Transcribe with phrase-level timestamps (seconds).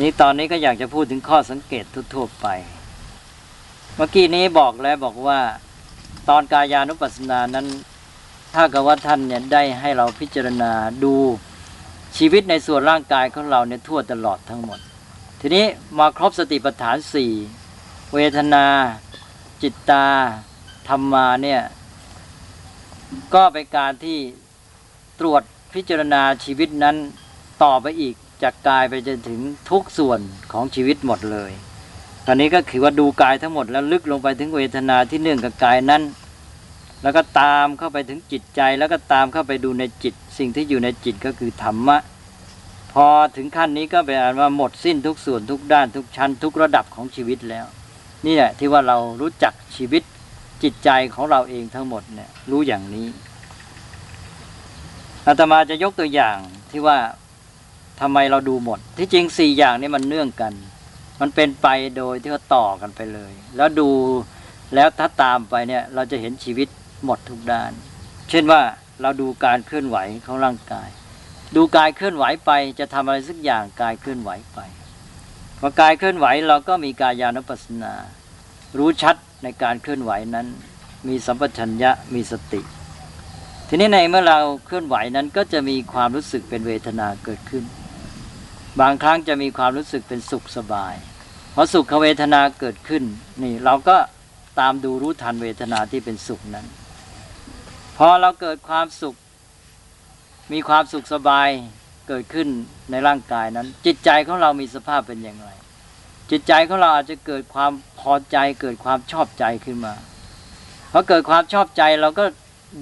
[0.00, 1.84] นี้ตอนนี้ก็อยากจะพูดถึงข้อสังเกต
[2.14, 2.46] ทั่วๆไป
[3.96, 5.40] เมื่อกี้นี้บอกแล้วบอกว่า
[6.28, 7.66] ตอนกายานุปัสสนานั้น
[8.54, 10.72] ถ้ากับว่าท่านเนี่ยได้ให้เราพิจารณา
[11.04, 11.14] ดู
[12.16, 14.78] ชีวิตในส่วนร่างกายของเราเนี่ยทั่วตลอดทั้งหมด
[15.40, 15.64] ทีนี้
[15.98, 17.32] มาครบสติปัฏฐานสี่
[18.14, 18.66] เวทนา
[19.62, 20.06] จิตตา
[20.88, 21.62] ธรรมาเนี่ย
[23.34, 24.18] ก็เป็นการที่
[25.20, 25.42] ตรวจ
[25.74, 26.96] พิจารณาชีวิตนั้น
[27.62, 29.40] ต่อไปอีก จากกายไปจนถึง
[29.70, 30.20] ทุกส่วน
[30.52, 31.52] ของชีวิตหมดเลย
[32.26, 36.02] ตอนนี้ก็คือว่าดูกายทั้งหมดแล้วลึกลงไปถึงเวทนาที่เนื่องกับกายนั้น
[37.02, 41.98] แล้วก็ตามเข้าไปถึงจิตใจ แล้วก็ตามเข้าไปดูในจิต สิ่งที่อยู่ในจิตก็คือธรรมะ
[42.92, 43.06] พอ
[43.36, 47.66] ถึงขั้นนี้ก็เป็นอันว่าหมดสิ้นทุกส่วนทุกด้านทุกชั้น ทุกระดับของชีวิตแล้ว
[48.26, 50.02] นี่แหละที่ว่าเรารู้จักชีวิต
[50.62, 53.08] จิตใจของเราเองทั้งหมดเนี่ยรู้อย่างนี้
[55.26, 56.36] อาตมาจะยกตัวอย่าง
[56.70, 56.98] ที่ว่า
[58.00, 60.52] ทำไมเราดูหมด ที่จริงสี่อย่างนี้มันเนื่องกัน
[61.20, 63.88] มันเป็นไปโดยที่ว่าต่อกันไปเลย แล้วดู
[64.74, 66.68] แล้วถ้าตามไปเนี่ยเราจะเห็นชีวิต
[67.04, 67.72] หมดทุกด้าน
[68.30, 68.60] เช่นว่า
[69.02, 70.88] เราดูการเคลื่อนไหวของร่างกาย
[71.56, 74.58] ดูกายเคลื่อนไหวไปจะทำอะไรสักอย่างกายเคลื่อนไหวไป
[75.60, 77.94] พอกายเคลื่อนไหวเราก็มีกายานุปัสสนา
[78.78, 80.46] รู้ชัดในการเคลื่อนไหวนั้น
[81.08, 82.60] มีสัมปชัญญะมีสติ
[83.68, 87.64] ทีนี้ในเมื่อเราเคลื่อนไหวนั้นก็จะมีความรู้สึกเป็นเวทนาเกิดขึ้น
[88.80, 90.94] บางครั้งจะมีความรู้สึกเป็นสุขสบาย
[91.54, 93.02] พอสุขเวทนาเกิดขึ้น
[93.42, 93.96] นี่เราก็
[94.60, 96.66] ตามดูรู้ทันเวทนาที่เป็นสุขนั้น
[97.96, 99.14] พอเราเกิดความสุข
[100.52, 101.48] มีความสุขสบาย
[102.08, 102.48] เกิดขึ้น
[102.90, 105.50] ในร่างกายนั้น จิตใจของเรามีสภาพเป็นอย่างไร
[106.30, 109.94] จิตใจของเราอาจจะเกิดความพอใจ เกิดความชอบใจขึ้นมา
[110.92, 112.24] พอเกิดความชอบใจเราก็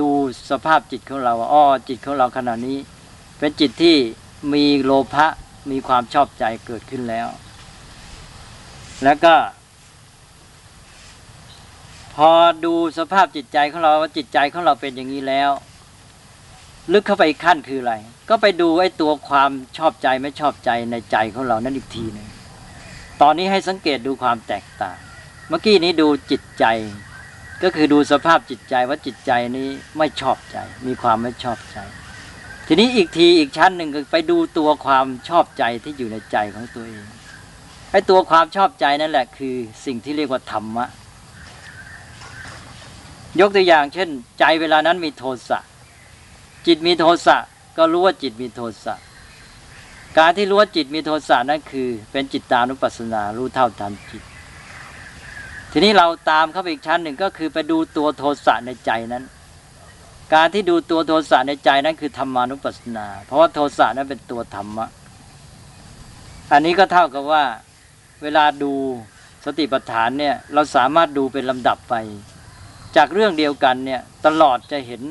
[0.00, 0.08] ดู
[0.50, 2.78] สภาพจิตของเราว่าอ๋อจิตของเราขณะนี้
[3.38, 3.96] เป็นจิตที่
[4.54, 5.26] มีโลภะ
[5.70, 7.28] มีความชอบใจเกิดขึ้นแล้ว
[9.04, 9.34] แล้วก็
[12.14, 12.30] พอ
[12.64, 15.50] ดูสภาพจิตใจของเราว่าจิตใจของเราเป็นอย่างนี้แล้ว
[16.92, 17.94] ลึกเข้าไปอีกขั้นคืออะไร
[18.28, 22.28] ก็ไปดูไอ้ตัวความชอบใจไม่ชอบใจในใจของเรานั่นอีกทีหนึ่ง
[23.22, 24.98] ตอนนี้ให้สังเกตดูความแตกต่าง
[25.48, 26.64] เมื่อกี้นี้ดูจิตใจ
[27.62, 31.78] ก็คือดูสภาพจิตใจว่าจิตใจนี้ไม่ชอบใจ มีความไม่ชอบใจ
[32.66, 37.04] ทีนี้อีกทีอีกชั้นหนึ่งก็ไปดูตัวความชอบใจที่อยู่ในใจของตัวเอง
[37.90, 40.86] ไอ้ตัวความชอบใจนั่นแหละ คือสิ่งที่เรียกว่าธรรมะ
[43.40, 44.08] ยกตัวอย่าง เช่น
[44.38, 45.58] ใจเวลานั้นมีโทสะ
[46.66, 47.36] จิตมีโทสะ
[47.76, 48.94] ก็รู้ว่าจิตมีโทสะ
[50.18, 54.22] การที่รู้ว่าจิตมีโทสะนั่นคือ เป็นจิตตานุปัสสนารู้เท่าทันจิต
[55.72, 59.24] ทีนี้เราตามเข้าไปอีกชั้นหนึ่งก็คือไปดูตัวโทสะในใจนั้น
[60.34, 64.86] การที่ดูตัวโทสะในใจนั้นคือธรรมานุปัสสนา เพราะว่าโทสะนั้นเป็นตัวธรรมะ
[66.52, 67.44] อันนี้ก็เท่ากับว่า
[68.22, 68.72] เวลาดู
[69.44, 71.94] สติปัฏฐานเนี่ยเราสามารถดูเป็นลำดับไป
[72.96, 75.02] จากเรื่องเดียวกันเนี่ยตลอดจะเห็น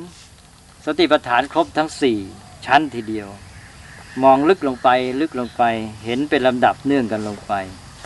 [0.85, 2.17] สติปัฏฐานครบทั้งสี่
[2.65, 3.27] ชั้นทีเดียว
[4.23, 4.89] มองลึกลงไป
[5.21, 5.63] ลึกลงไป
[6.05, 7.53] เห็นเป็นลำดับเนื่องกันลงไป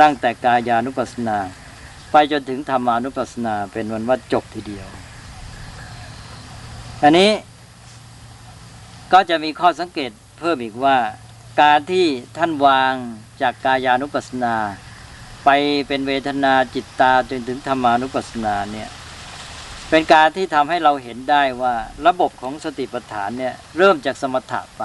[0.01, 1.37] ตั้งแต่กายานุปัสสนา
[2.11, 4.87] ไปจนถึงธรรมานุปัสสนาเป็นวันว่าจบทีเดียว
[7.03, 7.31] อันนี้
[9.13, 10.97] ก็จะมีข้อสังเกตเพิ่มอีกว่า
[11.61, 12.05] การที่
[12.37, 12.93] ท่านวาง
[13.41, 14.55] จากกายานุปัสสนา
[15.45, 15.49] ไป
[15.87, 18.89] เป็นเวทนาจิตตาจนถึงธรรมานุปัสสนาเนี่ย
[19.89, 21.75] เป็นการที่ทำให้เราเห็นได้ว่า
[22.07, 24.83] ระบบของสติปัฏฐานเนี่ยเริ่มจากสมถะไป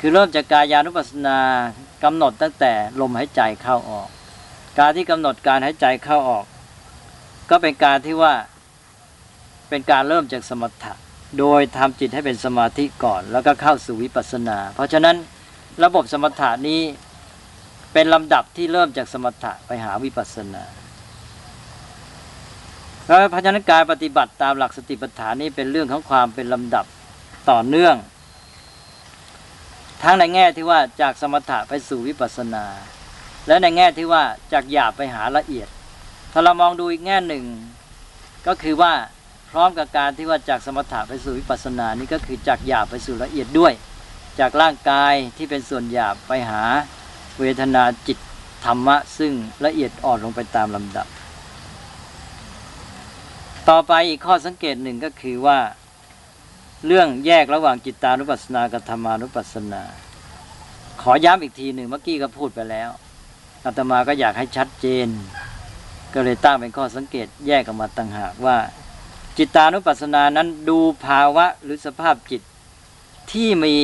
[0.00, 1.38] คือเริ่มจากกายานุปัสสนา
[2.04, 4.08] กำหนดตั้งแต่ลมหายใจเข้าออก
[4.78, 6.46] การที่กำหนดการหายใจเข้าออก
[7.50, 8.34] ก็เป็นการที่ว่า
[9.68, 10.94] เป็นการเริ่มจากสมถะ
[11.38, 15.16] โดยทำจิตให้เป็นสมาธิก่อน แล้วก็เข้าสู่วิปัสสนา เพราะฉะนั้น
[15.84, 16.80] ระบบสมถะนี้
[17.92, 20.64] เป็นลำดับที่เริ่มจากสมถะไปหาวิปัสสนา
[23.06, 26.86] แล้วพยัญการปฏิบัติตามหลักสติปัฏฐานนี้เป็นเรื่องของความเป็นลำดับ
[27.50, 27.96] ต่อเนื่อง
[30.02, 32.64] ทั้งในแง่ที่ว่าจากสมถะไปสู่วิปัสสนา
[33.46, 34.22] และในแง่ที่ว่า
[34.52, 35.68] จากหยาบไปหาละเอียด
[36.32, 37.44] ถ้าเรามองดูอีกแง่หนึ่ง
[38.46, 38.92] ก็คือว่า
[39.56, 43.72] ร้อมกับการที่ว่าจากสมถะไปสู่วิปัสสนานี้ก็คือจากหยาบไปสู่ละเอียดด้วย
[44.38, 46.62] จากร่างกายที่เป็นส่วนหยาบไปหา
[47.40, 48.18] เวทนาจิต
[48.64, 49.32] ธรรมะ ซึ่ง
[49.64, 51.06] ละเอียดอ่อนลงไปตามลำดับ
[53.68, 55.58] ต่อไปอีกข้อสังเกตหนึ่งก็คือว่า
[56.86, 59.82] เรื่องแยกระหว่างจิตตานุปัสสนากับธรรมานุปัสสนา
[61.02, 62.90] ขอย้ำอีกทีหนึ่งเมื่อกี้ก็พูดไปแล้ว
[63.64, 65.08] อาตมาก็อยากให้ชัดเจน
[66.14, 68.56] ก็เลยตั้งเป็นข้อสังเกตแยกออกมาต่างหากว่า
[69.38, 72.42] จิตานุปัสสนานั้นดูภาวะหรือสภาพจิต
[73.30, 73.76] ที่มี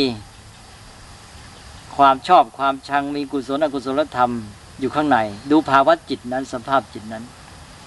[1.96, 4.32] ความชอบความชังมีกุศลอกุศลธรรม
[4.80, 5.18] อยู่ข้างใน
[5.50, 7.24] ดูภาวะจิตนั้นสภาพจิตนั้น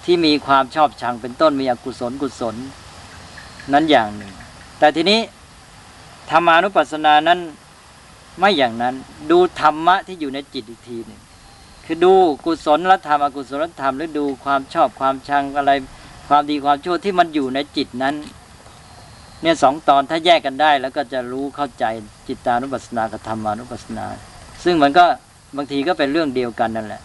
[0.04, 2.54] ที่มีความชอบชังเป็นต้นมีอกุศลกุศล
[3.72, 4.32] นั้นอย่างหนึ่ง
[4.78, 5.20] แต่ทีนี้
[6.30, 7.38] ธรรมานุปัสสนานั้น
[8.38, 8.94] ไม่อย่างนั้น
[9.30, 11.20] ดูธรรมะที่อยู่ในจิตอีกทีหนึ่ง
[11.84, 12.12] คือดู
[12.44, 15.72] กุศลธรรมอกุศลธรรมหรือดูความชอบความชังอะไร
[16.28, 18.14] ความดีความชั่วที่มันอยู่ในจิตนั้น
[19.42, 21.84] เนี่ยสองตอนถ้าแยกกันได้ แล้วก็จะรู้เข้าใจ
[22.28, 24.06] จิตานุปัสสนากับธรรมานุปัสสนา
[24.64, 25.04] ซึ่งมันก็
[25.56, 27.02] บางทีก็เป็นเรื่องเดียวกันนั่นแหละ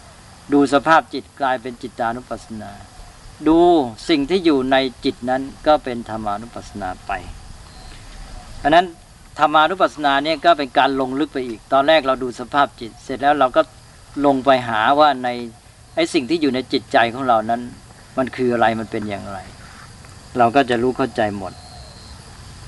[0.52, 2.70] ดูสภาพจิตกลายเป็นจิตานุปัสสนา
[3.48, 3.58] ดู
[4.08, 7.12] สิ่งที่อยู่ในจิตนั้นก็เป็นธรรมานุปัสสนาไป
[8.62, 8.86] อันนั้น
[9.38, 13.62] ธรรมานุปัสสนาเนี่ยก็เป็นการลงลึกไปอีก ตอนแรกเราดูสภาพจิต เสร็จแล้วเราก็
[14.26, 15.28] ลงไปหาว่าใน
[15.94, 17.62] ไอ้สิ่งที่อยู่ในจิตใจของเรานั้น
[18.18, 19.38] มันคืออะไรมันเป็นอย่างไร
[20.38, 21.52] เราก็จะรู้เข้าใจหมด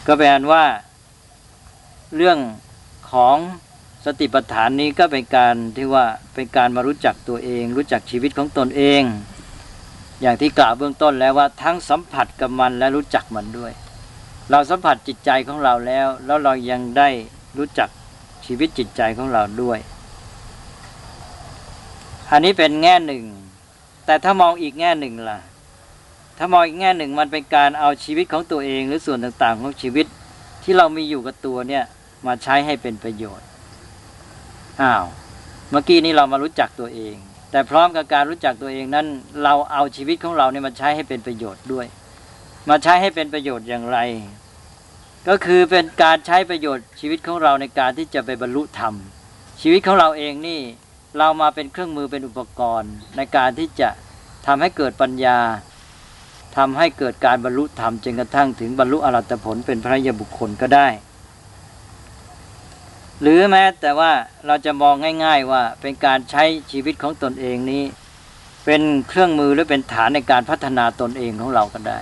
[0.06, 0.64] ก็แปลว่า
[2.16, 2.38] เรื่อง
[3.12, 3.36] ของ
[4.04, 6.04] สติปัฏฐานนี้ก็เป็นการที่ว่า
[6.34, 9.02] เป็นการมารู้จักตัวเอง รู้จักชีวิตของตนเอง
[10.20, 13.72] อย่างที่กล่าวเบื้องต้นแล้วว่าทั้งสัมผัสกับมันและรู้จักมันด้วย
[14.50, 17.08] เราสัมผัสจิตใจของเราแล้ว แล้วเรายังได้
[17.58, 17.88] รู้จัก
[18.46, 19.78] ชีวิตจิตใจของเราด้วย
[22.30, 23.24] อันนี้เป็นแง่หนึ่ง
[24.12, 25.38] แต่ถ้ามองอีกแง่หนึ่งล่ะ
[26.38, 30.06] ถ้ามองอีกแง่หนึ่งมันเป็นการเอาชีวิตของตัวเองหรือส่วนต่างๆของชีวิต
[30.62, 31.84] ที่เรามีอยู่กับตัวเนี่ย
[32.26, 33.46] มาใช้ให้เป็นประโยชน์
[34.82, 35.04] อ้าว
[35.70, 37.14] เมื่อกี้นี้เรามารู้จักตัวเอง
[37.50, 39.06] แต่พร้อมกับการรู้จักตัวเองนั้น
[39.42, 41.86] เราเอาชีวิตของเราเนี่ยมาใช้ให้เป็นประโยชน์ด้วย
[42.70, 43.98] มาใช้ให้เป็นประโยชน์อย่างไร
[45.28, 48.94] ก็คือเป็นการใช้ประโยชน์ชีวิตของเราในการที่จะไปบรรลุธรรม
[49.60, 50.60] ชีวิตของเราเองนี่
[51.18, 53.88] เรามาเป็นเครื่องมือเป็นอุปกรณ์ ในการที่จะ
[54.46, 55.38] ทำให้เกิดปัญญา
[56.56, 60.88] ทำให้เกิดการบรรลุธรรมจนกระทั่งถึงบรรลุอรัตผลเป็นพระยาบุคคลก็ได้
[63.20, 64.12] หรือแม้แต่ว่า
[64.46, 64.94] เราจะมอง
[65.24, 67.82] ง่าย ๆว่าเป็นการใช้ชีวิตของตนเองนี้
[68.64, 71.98] เป็นเครื่องมือหรือเป็นฐานในการพัฒนาตนเองของเราก็ได้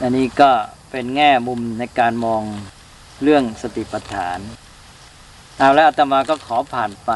[0.00, 0.50] อันนี้ก็
[0.90, 2.42] เป็นแง่มุมในการมอง
[3.22, 4.38] เรื่องสติปัฏฐาน
[5.58, 7.10] เอาแล้วอาตมาก็ขอผ่านไป